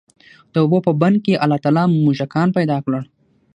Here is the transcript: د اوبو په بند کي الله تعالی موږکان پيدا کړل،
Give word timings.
د 0.53 0.55
اوبو 0.63 0.77
په 0.85 0.91
بند 1.01 1.17
کي 1.25 1.33
الله 1.43 1.59
تعالی 1.63 1.83
موږکان 2.05 2.47
پيدا 2.57 2.77
کړل، 2.85 3.03